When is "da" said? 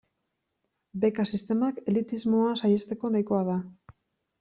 3.53-3.65